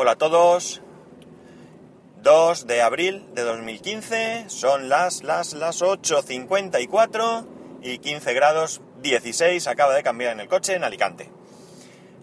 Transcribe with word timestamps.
Hola 0.00 0.12
a 0.12 0.16
todos. 0.16 0.80
2 2.22 2.68
de 2.68 2.82
abril 2.82 3.26
de 3.34 3.42
2015, 3.42 4.44
son 4.46 4.88
las, 4.88 5.24
las, 5.24 5.54
las 5.54 5.82
8.54 5.82 7.44
y 7.82 7.98
15 7.98 8.32
grados 8.32 8.80
16 9.02 9.66
acaba 9.66 9.96
de 9.96 10.04
cambiar 10.04 10.34
en 10.34 10.38
el 10.38 10.46
coche 10.46 10.76
en 10.76 10.84
Alicante. 10.84 11.32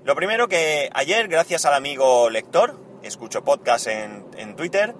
Lo 0.05 0.15
primero 0.15 0.47
que 0.47 0.89
ayer, 0.93 1.27
gracias 1.27 1.65
al 1.65 1.73
amigo 1.73 2.29
lector, 2.29 2.79
escucho 3.03 3.43
podcast 3.43 3.87
en, 3.87 4.25
en 4.37 4.55
Twitter, 4.55 4.95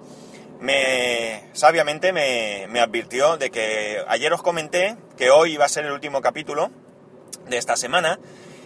me 0.60 1.48
sabiamente 1.54 2.12
me, 2.12 2.66
me 2.68 2.80
advirtió 2.80 3.38
de 3.38 3.48
que 3.48 4.04
ayer 4.06 4.30
os 4.34 4.42
comenté 4.42 4.98
que 5.16 5.30
hoy 5.30 5.54
iba 5.54 5.64
a 5.64 5.70
ser 5.70 5.86
el 5.86 5.92
último 5.92 6.20
capítulo 6.20 6.70
de 7.48 7.56
esta 7.56 7.74
semana 7.78 8.18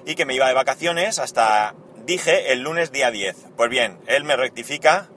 y 0.04 0.16
que 0.16 0.27
me 0.27 0.34
iba 0.34 0.48
de 0.48 0.54
vacaciones 0.54 1.20
hasta, 1.20 1.77
dije, 2.04 2.52
el 2.52 2.60
lunes 2.60 2.92
día 2.92 3.10
10. 3.10 3.36
Pues 3.56 3.70
bien, 3.70 3.98
él 4.06 4.24
me 4.24 4.36
rectifica 4.36 5.08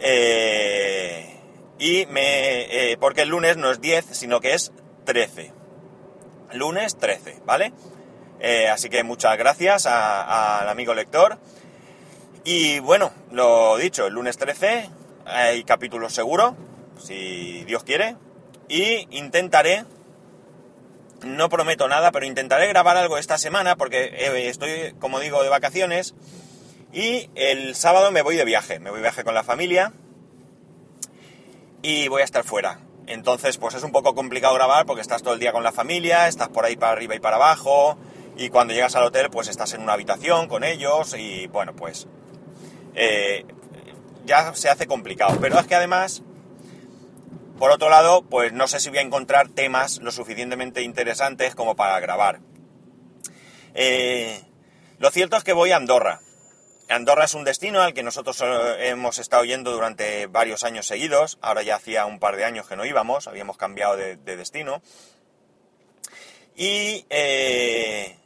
eh, 0.00 1.40
y 1.78 2.06
me... 2.06 2.92
Eh, 2.92 2.96
porque 2.98 3.22
el 3.22 3.28
lunes 3.28 3.56
no 3.56 3.70
es 3.70 3.80
10, 3.80 4.06
sino 4.12 4.40
que 4.40 4.54
es 4.54 4.72
13. 5.04 5.52
Lunes 6.52 6.96
13, 6.98 7.40
¿vale? 7.44 7.72
Eh, 8.40 8.68
así 8.68 8.90
que 8.90 9.02
muchas 9.02 9.36
gracias 9.38 9.86
al 9.86 10.68
amigo 10.68 10.94
lector. 10.94 11.38
Y 12.44 12.78
bueno, 12.80 13.12
lo 13.30 13.76
dicho, 13.78 14.06
el 14.06 14.14
lunes 14.14 14.36
13 14.36 14.90
hay 15.24 15.64
capítulo 15.64 16.10
seguro, 16.10 16.56
si 16.98 17.64
Dios 17.64 17.84
quiere. 17.84 18.16
Y 18.68 19.08
intentaré 19.16 19.84
no 21.24 21.48
prometo 21.48 21.88
nada, 21.88 22.12
pero 22.12 22.26
intentaré 22.26 22.68
grabar 22.68 22.96
algo 22.96 23.18
esta 23.18 23.38
semana 23.38 23.76
porque 23.76 24.04
eh, 24.04 24.48
estoy, 24.48 24.94
como 24.98 25.20
digo, 25.20 25.42
de 25.42 25.48
vacaciones. 25.48 26.14
Y 26.92 27.28
el 27.34 27.74
sábado 27.74 28.12
me 28.12 28.22
voy 28.22 28.36
de 28.36 28.44
viaje, 28.44 28.78
me 28.78 28.90
voy 28.90 28.98
de 28.98 29.02
viaje 29.02 29.24
con 29.24 29.34
la 29.34 29.42
familia 29.42 29.92
y 31.82 32.08
voy 32.08 32.22
a 32.22 32.24
estar 32.24 32.44
fuera. 32.44 32.80
Entonces, 33.06 33.58
pues 33.58 33.74
es 33.74 33.82
un 33.82 33.92
poco 33.92 34.14
complicado 34.14 34.54
grabar 34.54 34.86
porque 34.86 35.02
estás 35.02 35.22
todo 35.22 35.34
el 35.34 35.40
día 35.40 35.52
con 35.52 35.62
la 35.62 35.72
familia, 35.72 36.28
estás 36.28 36.48
por 36.48 36.64
ahí 36.64 36.76
para 36.76 36.92
arriba 36.92 37.14
y 37.14 37.20
para 37.20 37.36
abajo, 37.36 37.98
y 38.36 38.48
cuando 38.48 38.72
llegas 38.72 38.96
al 38.96 39.04
hotel, 39.04 39.28
pues 39.30 39.48
estás 39.48 39.74
en 39.74 39.82
una 39.82 39.92
habitación 39.92 40.48
con 40.48 40.64
ellos, 40.64 41.14
y 41.18 41.46
bueno, 41.48 41.74
pues 41.76 42.06
eh, 42.94 43.44
ya 44.24 44.54
se 44.54 44.70
hace 44.70 44.86
complicado. 44.86 45.38
Pero 45.40 45.58
es 45.58 45.66
que 45.66 45.74
además 45.74 46.22
por 47.58 47.70
otro 47.70 47.88
lado, 47.88 48.22
pues 48.22 48.52
no 48.52 48.66
sé 48.66 48.80
si 48.80 48.88
voy 48.88 48.98
a 48.98 49.02
encontrar 49.02 49.48
temas 49.48 49.98
lo 49.98 50.10
suficientemente 50.10 50.82
interesantes 50.82 51.54
como 51.54 51.76
para 51.76 52.00
grabar. 52.00 52.40
Eh, 53.74 54.40
lo 54.98 55.10
cierto 55.10 55.36
es 55.36 55.44
que 55.44 55.52
voy 55.52 55.72
a 55.72 55.76
Andorra. 55.76 56.20
Andorra 56.88 57.24
es 57.24 57.34
un 57.34 57.44
destino 57.44 57.80
al 57.80 57.94
que 57.94 58.02
nosotros 58.02 58.40
eh, 58.42 58.88
hemos 58.88 59.18
estado 59.18 59.44
yendo 59.44 59.72
durante 59.72 60.26
varios 60.26 60.64
años 60.64 60.86
seguidos. 60.86 61.38
Ahora 61.40 61.62
ya 61.62 61.76
hacía 61.76 62.06
un 62.06 62.18
par 62.18 62.36
de 62.36 62.44
años 62.44 62.66
que 62.68 62.76
no 62.76 62.84
íbamos, 62.84 63.26
habíamos 63.26 63.56
cambiado 63.56 63.96
de, 63.96 64.16
destino. 64.16 64.82
Y 66.56 67.06
eh, 67.10 68.18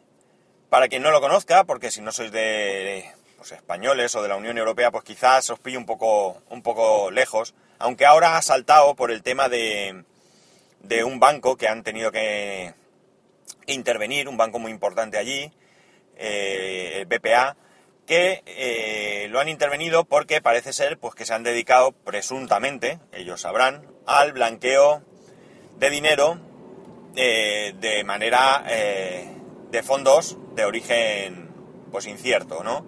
para 0.71 0.89
quien 0.89 1.03
no 1.03 1.11
lo 1.11 1.21
conozca, 1.21 1.65
porque 1.65 1.91
si 1.91 2.01
no 2.01 2.12
sois 2.12 2.33
de 2.33 3.11
pues, 3.37 3.53
españoles 3.53 4.15
o 4.17 4.23
de 4.23 4.29
la 4.29 4.37
Unión 4.37 4.59
Europea, 4.59 4.91
pues 4.91 5.05
quizás 5.05 5.49
os 5.51 5.61
pillo 5.61 5.79
un 5.79 5.87
poco, 5.87 6.43
un 6.49 6.62
poco 6.62 7.11
lejos 7.11 7.55
aunque 7.79 8.07
ahora 8.07 8.37
ha 8.37 8.43
saltado 8.43 8.95
por 8.95 9.11
el 9.11 9.23
tema 9.23 9.48
de, 9.48 10.05
de 10.83 11.05
un 11.05 11.21
banco 11.21 11.57
que 11.57 11.69
han 11.69 11.83
tenido 11.83 12.12
que 12.12 12.75
intervenir, 13.67 14.29
un 14.29 14.37
banco 14.37 14.59
muy 14.59 14.73
importante 14.73 15.19
allí, 15.19 15.53
eh, 16.17 17.01
el 17.01 17.06
BPA, 17.06 17.56
que 18.06 18.43
eh, 18.47 19.29
lo 19.31 19.39
han 19.39 19.49
intervenido 19.49 20.05
porque 20.05 20.41
parece 20.41 20.73
ser 20.73 20.99
pues, 20.99 21.15
que 21.15 21.27
se 21.27 21.34
han 21.34 21.43
dedicado 21.43 21.93
presuntamente, 21.93 22.99
ellos 23.12 23.43
sabrán, 23.43 23.87
al 24.06 24.33
blanqueo 24.33 25.03
de 25.79 25.91
dinero 25.91 26.41
eh, 27.15 27.75
de 27.78 28.03
manera 28.05 28.65
de 29.71 29.83
fondos 29.83 30.39
de 30.55 30.65
origen 30.65 31.50
pues 31.93 32.06
incierto, 32.06 32.62
¿no? 32.65 32.87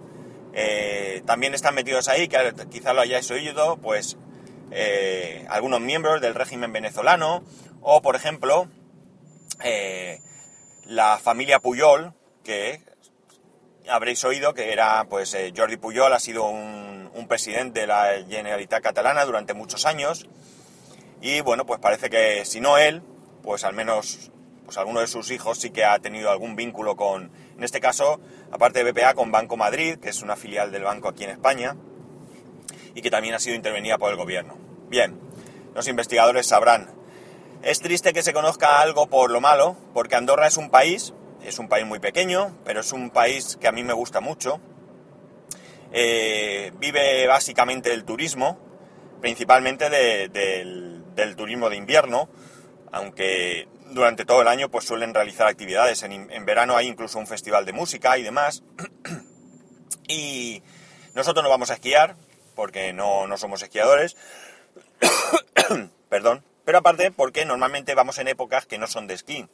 también 1.26 1.54
están 1.54 1.74
metidos 1.74 2.08
ahí, 2.08 2.26
que 2.26 2.36
quizá 2.70 2.92
lo 2.92 3.02
hayáis 3.02 3.30
oído, 3.30 3.76
pues 3.76 4.16
eh, 4.70 5.46
algunos 5.48 5.80
miembros 5.80 6.20
del 6.20 6.34
régimen 6.34 6.72
venezolano 6.72 7.44
o, 7.80 8.02
por 8.02 8.16
ejemplo, 8.16 8.68
eh, 9.62 10.20
la 10.84 11.18
familia 11.18 11.60
Puyol, 11.60 12.14
que 12.44 12.80
habréis 13.88 14.22
oído 14.24 14.54
que 14.54 14.72
era, 14.72 15.06
pues, 15.08 15.34
eh, 15.34 15.52
Jordi 15.56 15.76
Puyol 15.76 16.12
ha 16.12 16.20
sido 16.20 16.44
un, 16.44 17.10
un, 17.14 17.28
presidente 17.28 17.80
de 17.80 17.86
la 17.86 18.24
Generalitat 18.28 18.82
catalana 18.82 19.24
durante 19.24 19.54
muchos 19.54 19.86
años. 19.86 20.28
Y, 21.20 21.40
bueno, 21.40 21.66
pues 21.66 21.80
parece 21.80 22.08
que 22.08 22.44
si 22.44 22.60
no 22.60 22.78
él, 22.78 23.02
pues 23.42 23.64
al 23.64 23.74
menos 23.74 24.30
pues 24.70 24.78
alguno 24.78 25.00
de 25.00 25.08
sus 25.08 25.32
hijos 25.32 25.58
sí 25.58 25.70
que 25.70 25.84
ha 25.84 25.98
tenido 25.98 26.30
algún 26.30 26.54
vínculo 26.54 26.94
con, 26.94 27.32
en 27.56 27.64
este 27.64 27.80
caso, 27.80 28.20
aparte 28.52 28.84
de 28.84 28.92
BPA, 28.92 29.14
con 29.14 29.32
Banco 29.32 29.56
Madrid, 29.56 29.98
que 29.98 30.10
es 30.10 30.22
una 30.22 30.36
filial 30.36 30.70
del 30.70 30.84
banco 30.84 31.08
aquí 31.08 31.24
en 31.24 31.30
España, 31.30 31.74
y 32.94 33.02
que 33.02 33.10
también 33.10 33.34
ha 33.34 33.38
sido 33.38 33.56
intervenida 33.56 33.98
por 33.98 34.10
el 34.10 34.16
gobierno. 34.16 34.56
Bien, 34.88 35.18
los 35.74 35.88
investigadores 35.88 36.46
sabrán. 36.46 36.90
Es 37.62 37.80
triste 37.80 38.12
que 38.12 38.22
se 38.22 38.32
conozca 38.32 38.80
algo 38.80 39.08
por 39.08 39.30
lo 39.30 39.40
malo, 39.40 39.76
porque 39.92 40.16
Andorra 40.16 40.46
es 40.46 40.56
un 40.56 40.70
país, 40.70 41.12
es 41.44 41.58
un 41.58 41.68
país 41.68 41.86
muy 41.86 41.98
pequeño, 41.98 42.56
pero 42.64 42.80
es 42.80 42.92
un 42.92 43.10
país 43.10 43.56
que 43.60 43.68
a 43.68 43.72
mí 43.72 43.84
me 43.84 43.92
gusta 43.92 44.20
mucho. 44.20 44.60
Eh, 45.92 46.72
vive 46.78 47.26
básicamente 47.26 47.90
del 47.90 48.04
turismo, 48.04 48.58
principalmente 49.20 49.90
del, 49.90 51.02
turismo 51.36 51.68
de 51.68 51.76
invierno, 51.76 52.28
aunque 52.92 53.68
durante 53.90 54.24
todo 54.24 54.40
el 54.42 54.48
año 54.48 54.70
pues 54.70 54.86
suelen 54.86 55.12
realizar 55.12 55.46
actividades. 55.46 56.02
En, 56.02 56.30
en 56.30 56.46
verano 56.46 56.76
hay 56.76 56.86
incluso 56.86 57.18
un 57.18 57.26
festival 57.26 57.66
de 57.66 57.72
música 57.72 58.16
y 58.16 58.22
demás. 58.22 58.62
y 60.08 60.62
nosotros 61.14 61.42
no 61.42 61.50
vamos 61.50 61.70
a 61.70 61.74
esquiar, 61.74 62.16
porque 62.60 62.92
no, 62.92 63.26
somos 63.38 63.62
esquiadores. 63.62 64.18
Perdón. 66.10 66.44
Pero 66.66 66.76
aparte, 66.76 67.10
porque 67.10 67.46
normalmente 67.46 67.94
vamos 67.94 68.18
en 68.18 68.28
épocas 68.28 68.66
que 68.66 68.76
no 68.76 68.86
son 68.86 69.06
de 69.06 69.14
esquí. 69.14 69.48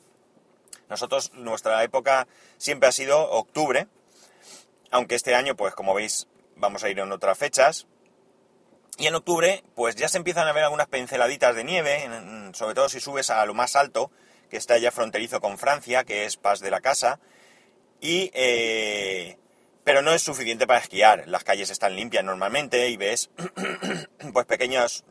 Nosotros, 0.89 1.33
nuestra 1.33 1.85
época 1.85 2.27
siempre 2.59 2.89
ha 2.89 2.93
sido 2.93 3.31
octubre, 3.31 3.87
aunque 4.91 5.15
este 5.15 5.37
año, 5.37 5.55
pues 5.55 5.73
como 5.77 5.95
veis, 5.95 6.27
vamos 6.57 6.83
a 6.83 6.89
ir 6.89 6.99
en 6.99 7.13
otras 7.13 7.39
fechas. 7.39 7.87
Y 8.99 9.07
en 9.07 9.15
octubre, 9.15 9.63
pues 9.77 9.95
ya 9.95 10.09
se 10.09 10.19
empiezan 10.19 10.49
a 10.49 10.53
ver 10.53 10.65
algunas 10.65 10.89
pinceladitas 10.89 11.55
de 11.55 11.63
nieve, 11.63 12.11
sobre 12.55 12.75
todo 12.75 12.89
si 12.89 12.99
subes 12.99 13.31
a 13.31 13.47
lo 13.47 13.55
más 13.55 13.77
alto, 13.77 14.11
que 14.51 14.57
está 14.57 14.79
ya 14.79 14.91
fronterizo 14.91 15.41
con 15.41 15.59
Francia, 15.59 16.03
que 16.03 16.25
es 16.25 16.37
Paz 16.37 16.59
de 16.59 16.73
la 16.73 16.81
Casa. 16.81 17.21
Y 18.01 18.33
eh, 18.35 19.39
pero 19.87 20.03
no 20.03 20.11
es 20.11 20.21
suficiente 20.21 20.67
para 20.67 20.81
esquiar. 20.81 21.29
Las 21.29 21.45
calles 21.45 21.71
están 21.71 21.95
limpias 21.95 22.25
normalmente 22.25 22.89
y 22.89 22.97
ves 22.97 23.31
pues 24.33 24.45
pequeñas 24.45 25.05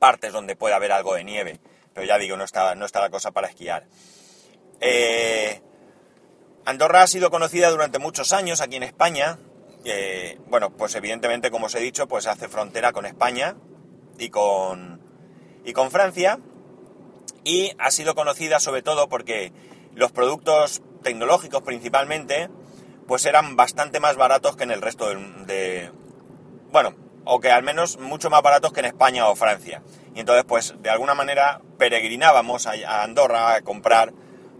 partes 0.00 0.32
donde 0.32 0.56
puede 0.56 0.74
haber 0.74 0.90
algo 0.90 1.14
de 1.14 1.22
nieve. 1.22 1.60
Pero 1.94 2.04
ya 2.04 2.18
digo, 2.18 2.36
no 2.36 2.42
está, 2.42 2.74
no 2.74 2.84
está 2.84 3.00
la 3.00 3.08
cosa 3.08 3.30
para 3.30 3.46
esquiar. 3.46 3.86
Eh, 4.80 5.62
Andorra 6.64 7.02
ha 7.02 7.06
sido 7.06 7.30
conocida 7.30 7.70
durante 7.70 8.00
muchos 8.00 8.32
años 8.32 8.60
aquí 8.60 8.74
en 8.74 8.82
España. 8.82 9.38
bueno, 10.48 10.76
pues 10.76 10.96
evidentemente, 10.96 11.52
como 11.52 11.66
os 11.66 11.76
he 11.76 11.80
dicho, 11.80 12.08
pues 12.08 12.26
hace 12.26 12.48
frontera 12.48 12.90
con 12.90 13.06
España 13.06 13.54
y 14.18 14.30
con, 14.30 15.00
y 15.64 15.72
con 15.72 15.92
Francia. 15.92 16.40
Y 17.44 17.70
ha 17.78 17.92
sido 17.92 18.16
conocida 18.16 18.58
sobre 18.58 18.82
todo 18.82 19.08
porque 19.08 19.52
los 19.94 20.10
productos 20.10 20.82
tecnológicos 21.04 21.62
principalmente 21.62 22.48
pues 23.08 23.24
eran 23.24 23.56
bastante 23.56 24.00
más 24.00 24.16
baratos 24.16 24.54
que 24.54 24.64
en 24.64 24.70
el 24.70 24.82
resto 24.82 25.08
de, 25.08 25.90
bueno, 26.70 26.94
o 27.24 27.40
que 27.40 27.50
al 27.50 27.62
menos 27.62 27.98
mucho 27.98 28.28
más 28.28 28.42
baratos 28.42 28.72
que 28.74 28.80
en 28.80 28.86
España 28.86 29.26
o 29.28 29.34
Francia. 29.34 29.82
Y 30.14 30.20
entonces, 30.20 30.44
pues 30.46 30.74
de 30.78 30.90
alguna 30.90 31.14
manera 31.14 31.62
peregrinábamos 31.78 32.66
a, 32.66 33.02
Andorra 33.02 33.54
a 33.54 33.62
comprar 33.62 34.12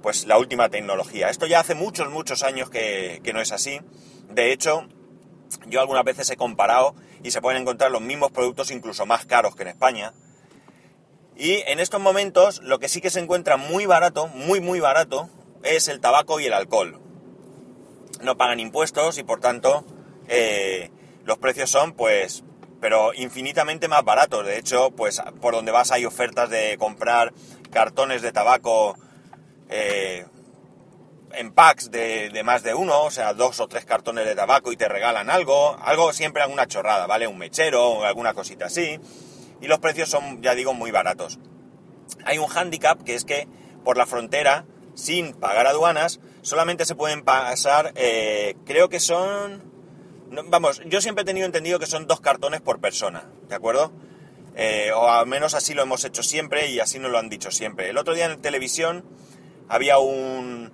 pues 0.03 0.27
la 0.27 0.39
última 0.39 0.71
tecnología. 0.71 1.29
Esto 1.29 1.47
ya 1.47 1.61
hace 1.61 1.75
muchos, 1.75 2.11
muchos 2.11 2.43
años 2.43 2.71
que, 2.71 3.21
que 3.23 3.35
no 3.35 3.43
es 3.43 3.53
así. 3.53 3.81
De 4.31 4.51
hecho, 4.51 4.89
yo 5.67 5.83
algunas 5.83 6.05
veces 6.05 6.31
he 6.31 6.37
comparado 6.37 6.95
y 7.23 7.33
se 7.33 7.43
pueden 7.43 7.61
encontrar 7.61 7.91
los 7.91 8.01
mismos 8.01 8.31
productos 8.33 8.71
incluso 8.71 9.05
más 9.05 9.27
caros 9.27 9.57
que 9.57 9.65
en 9.65 9.69
España. 9.69 10.15
Y 11.37 11.63
en 11.67 11.81
estos 11.81 12.01
momentos 12.01 12.63
lo 12.63 12.79
que 12.79 12.89
sí 12.89 13.03
que 13.03 13.11
se 13.11 13.21
encuentra 13.21 13.59
muy 13.59 13.85
barato, 13.85 14.27
muy 14.29 14.61
muy 14.61 14.81
barato, 14.81 15.29
es 15.65 15.89
el 15.89 16.01
tabaco 16.01 16.41
y 16.41 16.47
el 16.47 16.55
alcohol 16.55 16.99
no 18.23 18.37
pagan 18.37 18.61
impuestos 18.61 19.19
y 19.19 19.23
por 19.23 19.41
tanto 19.41 19.85
eh, 20.29 20.91
los 21.25 21.39
precios 21.39 21.71
son 21.71 21.93
pues 21.93 22.45
pero 22.81 23.13
infinitamente 23.15 23.89
más 23.89 24.05
baratos. 24.05 24.47
De 24.47 24.59
hecho, 24.59 24.91
pues 24.91 25.21
por 25.41 25.55
donde 25.55 25.73
vas 25.73 25.91
hay 25.91 26.05
ofertas 26.05 26.49
de 26.49 26.77
comprar 26.79 27.33
cartones 27.71 28.23
de 28.23 28.33
tabaco, 28.33 28.97
eh, 29.69 30.27
en 31.35 31.53
packs 31.53 31.91
de, 31.91 32.31
de, 32.31 32.43
más 32.43 32.63
de 32.63 32.75
uno, 32.75 33.03
o 33.03 33.11
sea, 33.11 33.35
dos 33.35 33.61
o 33.61 33.69
tres 33.69 33.85
cartones 33.85 34.25
de 34.25 34.35
tabaco 34.35 34.73
y 34.73 34.77
te 34.77 34.89
regalan 34.89 35.29
algo, 35.29 35.77
algo 35.83 36.13
siempre 36.13 36.43
alguna 36.43 36.67
chorrada, 36.67 37.07
¿vale? 37.07 37.27
Un 37.27 37.39
mechero 37.39 38.05
alguna 38.05 38.35
cosita 38.35 38.67
así. 38.67 38.99
Y 39.61 39.67
los 39.67 39.79
precios 39.79 40.09
son, 40.09 40.41
ya 40.43 40.55
digo, 40.55 40.73
muy 40.73 40.91
baratos. 40.91 41.39
Hay 42.25 42.39
un 42.39 42.47
hándicap 42.47 43.03
que 43.03 43.15
es 43.15 43.25
que 43.25 43.47
por 43.85 43.97
la 43.97 44.07
frontera, 44.07 44.65
sin 44.95 45.35
pagar 45.35 45.67
aduanas, 45.67 46.21
solamente 46.49 46.85
se 46.85 46.95
pueden 46.95 47.23
pasar, 47.23 47.93
eh, 47.95 48.57
creo 48.65 48.89
que 48.89 49.01
son... 49.01 49.63
vamos, 50.49 50.81
yo 50.87 51.01
siempre 51.01 51.23
he 51.23 51.25
tenido 51.25 51.47
entendido 51.47 51.79
que 51.79 51.87
son 51.87 52.07
dos 52.07 52.21
cartones 52.21 52.61
por 52.61 52.81
persona, 52.81 53.31
¿de 53.49 53.55
acuerdo? 53.55 53.93
Eh, 54.57 54.91
o 54.93 55.09
al 55.09 55.27
menos 55.27 55.55
así 55.55 55.75
lo 55.75 55.83
hemos 55.83 56.05
hecho 56.05 56.23
siempre 56.23 56.69
y 56.71 56.81
así 56.81 56.99
nos 56.99 57.13
lo 57.13 57.19
han 57.19 57.29
dicho 57.29 57.51
siempre. 57.51 57.91
El 57.91 57.99
otro 57.99 58.15
día 58.15 58.25
en 58.25 58.41
televisión 58.41 59.05
había 59.69 59.99
un, 59.99 60.73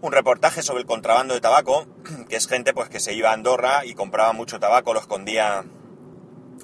un 0.00 0.12
reportaje 0.12 0.62
sobre 0.62 0.80
el 0.80 0.86
contrabando 0.86 1.34
de 1.34 1.40
tabaco, 1.40 1.86
que 2.28 2.36
es 2.36 2.46
gente 2.46 2.72
pues 2.72 2.88
que 2.88 3.00
se 3.00 3.12
iba 3.12 3.30
a 3.30 3.34
Andorra 3.34 3.84
y 3.84 3.94
compraba 3.94 4.32
mucho 4.32 4.60
tabaco, 4.60 4.94
lo 4.94 5.00
escondía 5.00 5.64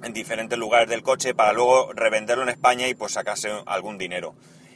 en 0.03 0.13
diferentes 0.13 0.59
lugares 0.59 0.89
del 0.89 1.03
coche 1.03 1.35
para 1.35 1.53
luego 1.53 1.93
revenderlo 1.93 2.45
en 2.45 2.51
España 2.51 2.87
y 2.87 2.95
pues 2.95 3.13
sacarse 3.13 3.51
algún 3.67 3.99
dinero. 3.99 4.35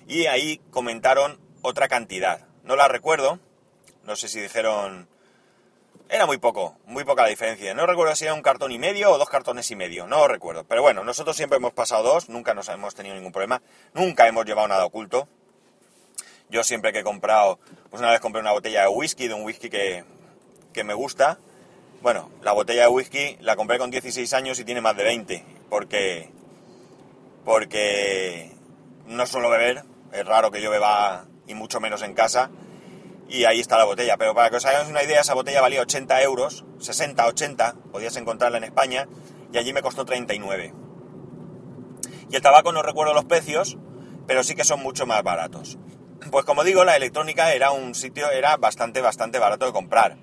Y 0.09 0.27
ahí 0.27 0.61
comentaron 0.71 1.39
otra 1.63 1.89
cantidad. 1.89 2.49
No 2.65 2.75
la 2.77 2.89
recuerdo, 2.89 3.39
no 4.05 4.17
sé 4.17 4.29
si 4.29 4.41
dijeron... 4.41 5.09
Era 6.09 6.27
muy 6.27 6.39
poco, 6.39 6.77
muy 6.87 7.05
poca 7.05 7.23
la 7.23 7.29
diferencia. 7.29 7.73
No 7.73 7.87
recuerdo 7.87 8.17
si 8.17 8.25
era 8.25 8.35
un 8.35 8.43
cartón 8.43 8.73
y 8.73 8.81
medio 8.81 9.13
o 9.13 9.19
dos 9.19 9.29
cartones 9.31 9.71
y 9.71 9.77
medio, 9.77 10.09
no 10.09 10.27
recuerdo. 10.27 10.65
Pero 10.65 10.83
bueno, 10.83 11.05
nosotros 11.05 11.37
siempre 11.37 11.59
hemos 11.59 11.73
pasado 11.73 12.03
dos, 12.03 12.29
nunca 12.29 12.53
nos 12.53 12.69
hemos 12.69 12.97
tenido 12.97 13.15
ningún 13.15 13.31
problema, 13.31 13.63
nunca 13.95 14.27
hemos 14.27 14.45
llevado 14.45 14.67
nada 14.67 14.85
oculto. 14.85 15.29
Yo 16.49 16.65
siempre 16.65 16.93
que 16.93 16.99
he 16.99 17.05
comprado, 17.05 17.61
pues 17.91 18.01
una 18.01 18.11
vez 18.11 18.19
compré 18.19 18.41
una 18.41 18.51
botella 18.51 18.83
de 18.83 18.89
whisky, 18.89 19.29
de 19.29 19.35
un 19.35 19.45
whisky 19.45 19.71
que, 19.71 20.05
que 20.73 20.83
me 20.83 20.95
gusta. 20.95 21.39
Bueno, 22.03 22.29
la 22.43 22.53
botella 22.53 22.83
de 22.83 22.89
whisky 22.89 23.37
la 23.41 23.55
compré 23.55 23.79
con 23.79 23.93
16 23.93 24.33
años 24.33 24.59
y 24.59 24.65
tiene 24.65 24.81
más 24.81 24.97
de 24.97 25.05
20, 25.05 25.45
porque, 25.69 26.29
porque 27.45 28.51
no 29.07 29.27
suelo 29.27 29.49
beber, 29.49 29.85
es 30.13 30.27
raro 30.27 30.51
que 30.51 30.61
yo 30.61 30.71
beba 30.71 31.27
y 31.47 31.55
mucho 31.55 31.79
menos 31.79 32.03
en 32.03 32.15
casa, 32.15 32.51
y 33.31 33.45
ahí 33.45 33.61
está 33.61 33.79
la 33.79 33.85
botella. 33.85 34.17
Pero 34.19 34.35
para 34.35 34.51
que 34.51 34.57
os 34.57 34.67
hagáis 34.67 34.89
una 34.89 35.03
idea, 35.03 35.21
esa 35.21 35.35
botella 35.35 35.61
valía 35.61 35.81
80 35.81 36.23
euros, 36.23 36.65
60, 36.79 37.27
80, 37.27 37.75
podías 37.93 38.17
encontrarla 38.17 38.59
en 38.59 38.65
España, 38.65 39.09
y 39.53 39.59
allí 39.59 39.73
me 39.73 39.83
costó 39.83 40.05
39. 40.05 40.75
Y 42.31 42.37
el 42.37 42.43
tabaco 42.43 42.73
no 42.73 42.83
recuerdo 42.83 43.15
los 43.15 43.25
precios, 43.25 43.79
pero 44.27 44.43
sí 44.43 44.55
que 44.55 44.65
son 44.65 44.81
mucho 44.83 45.07
más 45.07 45.23
baratos. 45.23 45.79
Pues 46.31 46.45
como 46.45 46.65
digo, 46.65 46.85
la 46.85 46.97
electrónica 46.97 47.55
era 47.55 47.71
un 47.71 47.95
sitio, 47.95 48.31
era 48.31 48.57
bastante, 48.57 49.01
bastante 49.01 49.39
barato 49.39 49.67
de 49.67 49.73
comprar. 49.73 50.19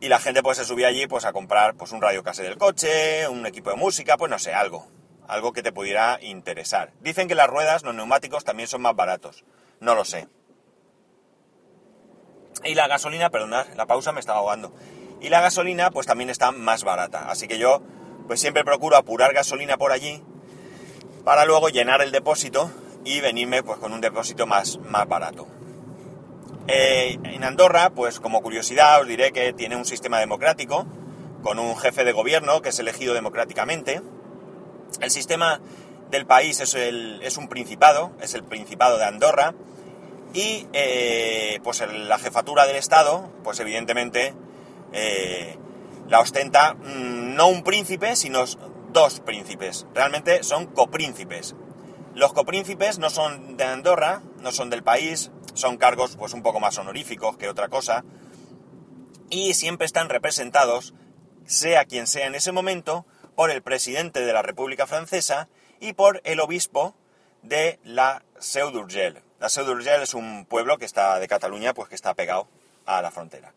Y 0.00 0.08
la 0.08 0.20
gente 0.20 0.42
pues 0.42 0.58
se 0.58 0.64
subía 0.64 0.88
allí 0.88 1.06
pues 1.06 1.24
a 1.24 1.32
comprar 1.32 1.74
pues 1.74 1.92
un 1.92 2.02
radio 2.02 2.22
case 2.22 2.42
del 2.42 2.58
coche, 2.58 3.26
un 3.28 3.46
equipo 3.46 3.70
de 3.70 3.76
música, 3.76 4.16
pues 4.16 4.30
no 4.30 4.38
sé, 4.38 4.52
algo. 4.54 4.86
Algo 5.26 5.52
que 5.52 5.62
te 5.62 5.72
pudiera 5.72 6.18
interesar. 6.22 6.92
Dicen 7.00 7.26
que 7.26 7.34
las 7.34 7.48
ruedas, 7.48 7.82
los 7.82 7.94
neumáticos 7.94 8.44
también 8.44 8.68
son 8.68 8.82
más 8.82 8.94
baratos. 8.94 9.44
No 9.80 9.94
lo 9.94 10.04
sé. 10.04 10.28
Y 12.64 12.74
la 12.74 12.88
gasolina, 12.88 13.30
perdonad, 13.30 13.66
la 13.76 13.86
pausa 13.86 14.12
me 14.12 14.20
estaba 14.20 14.38
ahogando. 14.38 14.72
Y 15.20 15.28
la 15.28 15.40
gasolina 15.40 15.90
pues 15.90 16.06
también 16.06 16.30
está 16.30 16.52
más 16.52 16.84
barata. 16.84 17.30
Así 17.30 17.48
que 17.48 17.58
yo 17.58 17.82
pues 18.26 18.40
siempre 18.40 18.64
procuro 18.64 18.96
apurar 18.96 19.32
gasolina 19.32 19.76
por 19.76 19.92
allí 19.92 20.22
para 21.24 21.44
luego 21.44 21.68
llenar 21.68 22.02
el 22.02 22.12
depósito 22.12 22.70
y 23.04 23.20
venirme 23.20 23.62
pues 23.62 23.78
con 23.78 23.92
un 23.92 24.00
depósito 24.00 24.46
más, 24.46 24.78
más 24.78 25.06
barato. 25.08 25.46
Eh, 26.68 27.18
en 27.22 27.44
Andorra, 27.44 27.90
pues 27.90 28.18
como 28.18 28.42
curiosidad 28.42 29.00
os 29.00 29.06
diré 29.06 29.32
que 29.32 29.52
tiene 29.52 29.76
un 29.76 29.84
sistema 29.84 30.18
democrático 30.18 30.86
con 31.42 31.60
un 31.60 31.76
jefe 31.76 32.04
de 32.04 32.12
gobierno 32.12 32.60
que 32.62 32.70
es 32.70 32.78
elegido 32.78 33.14
democráticamente. 33.14 34.02
El 35.00 35.10
sistema 35.10 35.60
del 36.10 36.26
país 36.26 36.60
es, 36.60 36.74
el, 36.74 37.20
es 37.22 37.36
un 37.36 37.48
principado, 37.48 38.12
es 38.20 38.34
el 38.34 38.42
principado 38.42 38.98
de 38.98 39.04
Andorra 39.04 39.54
y 40.36 40.68
eh, 40.74 41.60
pues 41.64 41.80
la 41.80 42.18
jefatura 42.18 42.66
del 42.66 42.76
Estado, 42.76 43.32
pues 43.42 43.58
evidentemente 43.58 44.34
eh, 44.92 45.56
la 46.08 46.20
ostenta 46.20 46.74
mmm, 46.74 47.34
no 47.34 47.48
un 47.48 47.64
príncipe, 47.64 48.16
sino 48.16 48.44
dos 48.92 49.20
príncipes. 49.20 49.86
Realmente 49.94 50.42
son 50.42 50.66
copríncipes. 50.66 51.56
Los 52.12 52.34
copríncipes 52.34 52.98
no 52.98 53.08
son 53.08 53.56
de 53.56 53.64
Andorra, 53.64 54.20
no 54.40 54.52
son 54.52 54.68
del 54.68 54.82
país, 54.82 55.30
son 55.54 55.78
cargos 55.78 56.16
pues 56.16 56.34
un 56.34 56.42
poco 56.42 56.60
más 56.60 56.76
honoríficos 56.76 57.38
que 57.38 57.48
otra 57.48 57.68
cosa, 57.68 58.04
y 59.30 59.54
siempre 59.54 59.86
están 59.86 60.10
representados, 60.10 60.92
sea 61.46 61.86
quien 61.86 62.06
sea 62.06 62.26
en 62.26 62.34
ese 62.34 62.52
momento, 62.52 63.06
por 63.36 63.50
el 63.50 63.62
presidente 63.62 64.20
de 64.20 64.32
la 64.34 64.42
República 64.42 64.86
Francesa 64.86 65.48
y 65.80 65.94
por 65.94 66.20
el 66.24 66.40
obispo 66.40 66.94
de 67.42 67.78
la 67.84 68.22
Seu 68.38 68.70
d'Urgell. 68.70 69.25
La 69.38 69.48
Seu 69.48 69.64
d'Urgell 69.64 70.02
es 70.02 70.14
un 70.14 70.46
pueblo 70.46 70.78
que 70.78 70.86
está 70.86 71.18
de 71.18 71.28
Cataluña, 71.28 71.74
pues 71.74 71.88
que 71.88 71.94
está 71.94 72.14
pegado 72.14 72.48
a 72.86 73.02
la 73.02 73.10
frontera. 73.10 73.52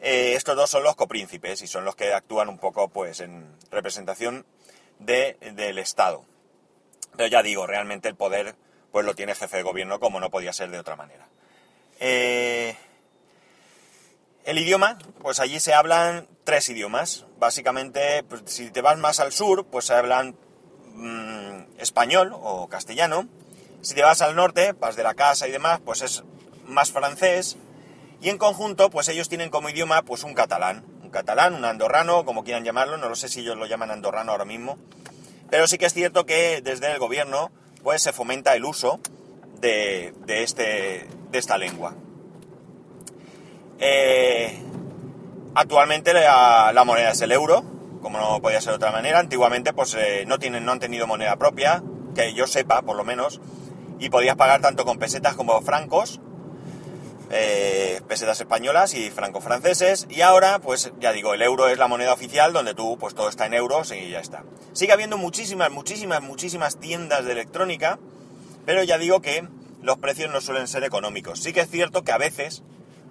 Eh, 0.00 0.34
estos 0.34 0.56
dos 0.56 0.68
son 0.68 0.82
los 0.82 0.94
copríncipes 0.94 1.62
y 1.62 1.66
son 1.66 1.84
los 1.84 1.96
que 1.96 2.12
actúan 2.12 2.48
un 2.48 2.58
poco 2.58 2.88
pues 2.88 3.20
en 3.20 3.46
representación 3.70 4.44
de, 4.98 5.38
del 5.54 5.78
Estado. 5.78 6.24
Pero 7.16 7.28
ya 7.28 7.42
digo, 7.42 7.66
realmente 7.66 8.08
el 8.08 8.14
poder 8.14 8.54
pues 8.92 9.06
lo 9.06 9.14
tiene 9.14 9.32
el 9.32 9.38
jefe 9.38 9.58
de 9.58 9.62
gobierno 9.62 10.00
como 10.00 10.20
no 10.20 10.30
podía 10.30 10.52
ser 10.52 10.70
de 10.70 10.78
otra 10.78 10.96
manera. 10.96 11.26
Eh, 11.98 12.76
el 14.44 14.58
idioma, 14.58 14.98
pues 15.22 15.40
allí 15.40 15.60
se 15.60 15.74
hablan 15.74 16.28
tres 16.44 16.68
idiomas. 16.68 17.24
Básicamente, 17.38 18.22
pues, 18.22 18.42
si 18.46 18.70
te 18.70 18.80
vas 18.80 18.96
más 18.96 19.18
al 19.18 19.32
sur, 19.32 19.66
pues 19.66 19.86
se 19.86 19.94
hablan 19.94 20.36
mmm, 20.94 21.62
español 21.78 22.30
o 22.32 22.68
castellano. 22.68 23.28
Si 23.82 23.94
te 23.94 24.02
vas 24.02 24.22
al 24.22 24.34
norte, 24.34 24.72
vas 24.72 24.96
de 24.96 25.02
la 25.02 25.14
casa 25.14 25.46
y 25.48 25.52
demás, 25.52 25.80
pues 25.84 26.02
es 26.02 26.24
más 26.66 26.90
francés. 26.90 27.56
Y 28.20 28.30
en 28.30 28.38
conjunto, 28.38 28.90
pues 28.90 29.08
ellos 29.08 29.28
tienen 29.28 29.50
como 29.50 29.68
idioma 29.68 30.02
pues 30.02 30.24
un 30.24 30.34
catalán. 30.34 30.84
Un 31.02 31.10
catalán, 31.10 31.54
un 31.54 31.64
andorrano, 31.64 32.24
como 32.24 32.44
quieran 32.44 32.64
llamarlo. 32.64 32.96
No 32.96 33.08
lo 33.08 33.14
sé 33.14 33.28
si 33.28 33.40
ellos 33.40 33.56
lo 33.56 33.66
llaman 33.66 33.90
andorrano 33.90 34.32
ahora 34.32 34.44
mismo. 34.44 34.78
Pero 35.50 35.68
sí 35.68 35.78
que 35.78 35.86
es 35.86 35.94
cierto 35.94 36.26
que 36.26 36.60
desde 36.62 36.90
el 36.90 36.98
gobierno 36.98 37.50
pues 37.82 38.02
se 38.02 38.12
fomenta 38.12 38.56
el 38.56 38.64
uso 38.64 38.98
de, 39.60 40.12
de, 40.26 40.42
este, 40.42 41.06
de 41.30 41.38
esta 41.38 41.56
lengua. 41.56 41.94
Eh, 43.78 44.58
actualmente 45.54 46.12
la, 46.12 46.82
moneda 46.84 47.10
es 47.10 47.20
el 47.20 47.32
euro, 47.32 47.62
como 48.02 48.18
no 48.18 48.40
podía 48.40 48.60
ser 48.60 48.72
de 48.72 48.76
otra 48.76 48.92
manera. 48.92 49.18
Antiguamente 49.18 49.72
pues 49.72 49.94
eh, 49.94 50.24
no, 50.26 50.38
tienen, 50.38 50.64
no 50.64 50.72
han 50.72 50.80
tenido 50.80 51.06
moneda 51.06 51.36
propia, 51.36 51.82
que 52.14 52.34
yo 52.34 52.46
sepa 52.46 52.82
por 52.82 52.96
lo 52.96 53.04
menos, 53.04 53.40
y 53.98 54.10
podías 54.10 54.36
pagar 54.36 54.60
tanto 54.60 54.84
con 54.84 54.98
pesetas 54.98 55.34
como 55.34 55.60
francos, 55.62 56.20
eh, 57.30 58.00
pesetas 58.06 58.40
españolas 58.40 58.94
y 58.94 59.10
francos 59.10 59.42
franceses 59.42 60.06
y 60.08 60.20
ahora 60.20 60.60
pues 60.60 60.92
ya 61.00 61.12
digo 61.12 61.34
el 61.34 61.42
euro 61.42 61.66
es 61.66 61.76
la 61.76 61.88
moneda 61.88 62.12
oficial 62.12 62.52
donde 62.52 62.72
tú 62.72 62.98
pues 62.98 63.14
todo 63.14 63.28
está 63.28 63.46
en 63.46 63.54
euros 63.54 63.92
y 63.92 64.10
ya 64.10 64.20
está. 64.20 64.44
Sigue 64.72 64.92
habiendo 64.92 65.18
muchísimas 65.18 65.70
muchísimas 65.72 66.22
muchísimas 66.22 66.78
tiendas 66.78 67.24
de 67.24 67.32
electrónica 67.32 67.98
pero 68.64 68.84
ya 68.84 68.96
digo 68.98 69.22
que 69.22 69.48
los 69.82 69.98
precios 69.98 70.30
no 70.30 70.40
suelen 70.40 70.68
ser 70.68 70.84
económicos. 70.84 71.40
Sí 71.40 71.52
que 71.52 71.60
es 71.60 71.70
cierto 71.70 72.04
que 72.04 72.12
a 72.12 72.18
veces 72.18 72.62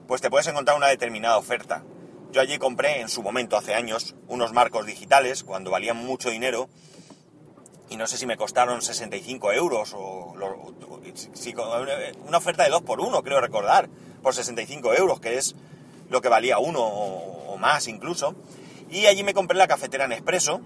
pues 0.07 0.21
te 0.21 0.29
puedes 0.29 0.47
encontrar 0.47 0.77
una 0.77 0.87
determinada 0.87 1.37
oferta. 1.37 1.83
Yo 2.31 2.39
allí 2.39 2.57
compré 2.57 3.01
en 3.01 3.09
su 3.09 3.21
momento 3.21 3.57
hace 3.57 3.73
años 3.73 4.15
unos 4.27 4.53
marcos 4.53 4.85
digitales 4.85 5.43
cuando 5.43 5.71
valían 5.71 5.97
mucho 5.97 6.29
dinero 6.29 6.69
y 7.89 7.97
no 7.97 8.07
sé 8.07 8.17
si 8.17 8.25
me 8.25 8.37
costaron 8.37 8.81
65 8.81 9.51
euros 9.53 9.93
o, 9.93 10.33
una 12.27 12.37
oferta 12.37 12.63
de 12.63 12.69
2 12.69 12.81
por 12.81 12.99
1 12.99 13.23
creo 13.23 13.41
recordar 13.41 13.89
por 14.21 14.33
65 14.33 14.93
euros, 14.95 15.19
que 15.19 15.37
es 15.37 15.55
lo 16.09 16.21
que 16.21 16.29
valía 16.29 16.57
uno 16.59 16.81
o, 16.81 17.53
o 17.53 17.57
más 17.57 17.87
incluso. 17.87 18.35
Y 18.89 19.07
allí 19.07 19.23
me 19.23 19.33
compré 19.33 19.57
la 19.57 19.67
cafetera 19.67 20.07
Nespresso, 20.07 20.61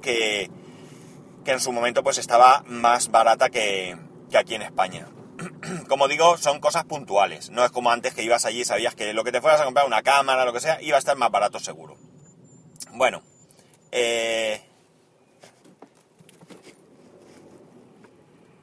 que, 0.00 0.50
que 1.44 1.52
en 1.52 1.60
su 1.60 1.72
momento 1.72 2.02
pues 2.02 2.18
estaba 2.18 2.64
más 2.66 3.10
barata 3.10 3.50
que, 3.50 3.96
que 4.30 4.38
aquí 4.38 4.54
en 4.54 4.62
España. 4.62 5.08
Como 5.88 6.08
digo, 6.08 6.36
son 6.38 6.60
cosas 6.60 6.84
puntuales. 6.84 7.50
No 7.50 7.64
es 7.64 7.70
como 7.70 7.90
antes 7.90 8.14
que 8.14 8.22
ibas 8.22 8.44
allí 8.44 8.60
y 8.60 8.64
sabías 8.64 8.94
que 8.94 9.12
lo 9.12 9.24
que 9.24 9.32
te 9.32 9.40
fueras 9.40 9.60
a 9.60 9.64
comprar, 9.64 9.86
una 9.86 10.02
cámara, 10.02 10.44
lo 10.44 10.52
que 10.52 10.60
sea, 10.60 10.80
iba 10.82 10.96
a 10.96 10.98
estar 10.98 11.16
más 11.16 11.30
barato 11.30 11.58
seguro. 11.58 11.96
Bueno, 12.92 13.22
eh, 13.90 14.60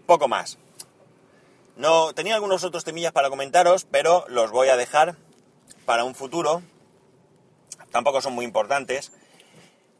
poco 0.09 0.27
más. 0.27 0.57
No, 1.77 2.13
tenía 2.13 2.33
algunos 2.33 2.63
otros 2.63 2.83
temillas 2.83 3.11
para 3.11 3.29
comentaros, 3.29 3.85
pero 3.85 4.25
los 4.27 4.49
voy 4.49 4.69
a 4.69 4.75
dejar 4.75 5.15
para 5.85 6.03
un 6.03 6.15
futuro. 6.15 6.63
Tampoco 7.91 8.19
son 8.19 8.33
muy 8.33 8.43
importantes. 8.43 9.11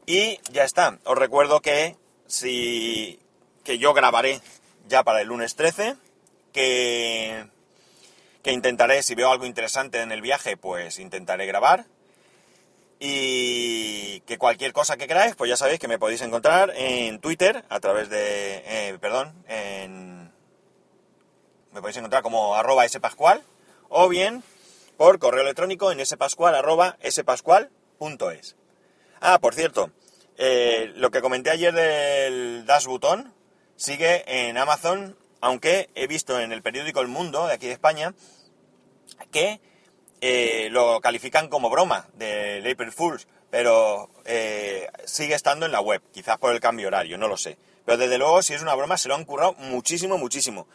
Y 0.08 0.39
ya 0.51 0.63
está. 0.63 0.98
Os 1.04 1.16
recuerdo 1.16 1.62
que 1.62 1.96
si 2.25 3.20
que 3.63 3.78
yo 3.78 3.94
grabaré 3.94 4.42
ya 4.88 5.04
para 5.04 5.22
el 5.22 5.28
lunes 5.28 5.56
13, 5.56 5.96
que 6.54 7.46
que 8.42 8.51
intentaré, 8.51 9.04
si 9.04 9.13
veo 9.13 9.32
algo 9.32 9.46
interesante 9.46 10.01
en 10.01 10.12
el 10.12 10.22
viaje, 10.22 10.58
pues 10.58 10.98
intentaré 10.98 11.46
grabar. 11.46 11.86
Y 13.00 14.20
que 14.22 14.38
cualquier 14.38 14.74
cosa 14.74 14.98
que 14.98 15.08
queráis, 15.08 15.36
pues 15.36 15.50
ya 15.50 15.56
sabéis 15.56 15.79
que 15.79 15.88
me 15.88 16.00
podéis 16.00 16.22
encontrar 16.22 16.74
en 16.75 17.20
Twitter, 17.20 17.63
a 17.70 17.79
través 17.79 18.10
de, 18.10 18.63
eh, 18.65 18.98
perdón, 19.00 19.34
en, 19.48 20.32
me 21.72 21.82
podéis 21.82 21.98
encontrar 21.98 22.24
como 22.24 22.56
arroba 22.56 22.88
spascual, 22.88 23.41
o 23.88 24.10
bien 24.10 24.44
por 24.98 25.18
correo 25.20 25.44
electrónico 25.44 25.91
en 25.91 26.06
spascual 26.06 26.56
arroba 26.56 26.98
spascual.es. 27.10 28.56
Ah, 29.22 29.39
por 29.39 29.56
cierto, 29.56 29.91
eh, 30.38 30.91
lo 30.96 31.12
que 31.12 31.22
comenté 31.22 31.51
ayer 31.51 31.74
del 31.74 32.65
Dash 32.65 32.86
Button 32.86 33.34
sigue 33.75 34.24
en 34.48 34.58
Amazon, 34.58 35.18
aunque 35.41 35.89
he 35.96 36.08
visto 36.08 36.39
en 36.39 36.51
el 36.51 36.62
periódico 36.62 37.01
El 37.01 37.08
Mundo, 37.08 37.48
de 37.48 37.53
aquí 37.53 37.68
de 37.68 37.74
España, 37.74 38.13
que 39.32 39.62
eh, 40.22 40.70
lo 40.72 41.00
califican 41.02 41.48
como 41.48 41.70
broma 41.70 42.08
de 42.14 42.68
April 42.72 42.92
Fools, 42.92 43.28
pero 43.50 44.10
eh, 44.26 44.88
sigue 45.06 45.36
estando 45.36 45.66
en 45.66 45.72
la 45.72 45.82
web, 45.82 46.02
quizás 46.12 46.38
por 46.38 46.54
el 46.54 46.60
cambio 46.60 46.88
horario, 46.88 47.18
no 47.18 47.28
lo 47.28 47.38
sé. 47.38 47.58
Pero 47.86 47.98
desde 47.98 48.18
luego, 48.18 48.42
si 48.42 48.54
es 48.54 48.62
una 48.62 48.76
broma, 48.76 48.98
se 48.98 49.08
lo 49.08 49.16
han 49.16 49.26
currado 49.26 49.54
muchísimo, 49.54 50.18
muchísimo. 50.18 50.68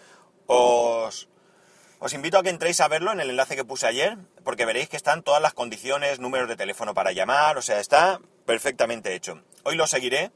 Os, 0.47 1.29
os 1.99 2.13
invito 2.13 2.39
a 2.39 2.43
que 2.43 2.51
entréis 2.51 2.81
a 2.81 2.89
verlo 2.89 3.13
en 3.13 3.21
el 3.21 3.31
enlace 3.31 3.57
que 3.57 3.65
puse 3.65 3.87
ayer, 3.87 4.17
porque 4.43 4.67
veréis 4.67 4.89
que 4.89 4.97
están 4.97 5.23
todas 5.23 5.41
las 5.41 5.55
condiciones, 5.55 6.19
números 6.19 6.49
de 6.49 6.57
teléfono 6.57 6.95
para 6.95 7.13
llamar, 7.13 7.57
o 7.57 7.63
sea, 7.63 7.81
está 7.81 8.21
perfectamente 8.47 9.15
hecho. 9.15 9.43
Hoy 9.63 9.77
lo 9.77 9.87
seguiré 9.87 10.33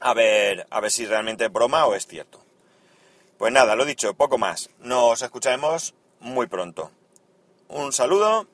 a 0.00 0.14
ver, 0.14 0.66
a 0.70 0.80
ver 0.80 0.90
si 0.90 1.06
realmente 1.06 1.44
es 1.44 1.52
broma 1.52 1.86
o 1.86 1.94
es 1.94 2.06
cierto. 2.06 2.44
Pues 3.38 3.52
nada, 3.52 3.76
lo 3.76 3.84
dicho, 3.84 4.14
poco 4.14 4.38
más. 4.38 4.70
Nos 4.80 5.22
escucharemos 5.22 5.94
muy 6.20 6.46
pronto. 6.48 6.90
Un 7.68 7.92
saludo 7.92 8.48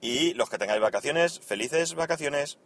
y 0.00 0.32
los 0.34 0.48
que 0.48 0.56
tengáis 0.56 0.80
vacaciones, 0.80 1.38
felices 1.40 1.94
vacaciones. 1.94 2.58